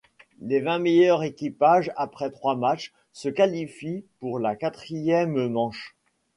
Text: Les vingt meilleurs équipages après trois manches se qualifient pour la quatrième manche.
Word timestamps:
Les 0.39 0.61
vingt 0.61 0.79
meilleurs 0.79 1.21
équipages 1.21 1.91
après 1.95 2.31
trois 2.31 2.55
manches 2.55 2.91
se 3.13 3.29
qualifient 3.29 4.03
pour 4.19 4.39
la 4.39 4.55
quatrième 4.55 5.47
manche. 5.47 5.95